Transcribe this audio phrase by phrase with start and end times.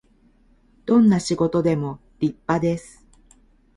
[0.87, 3.05] どんな仕事でも立派です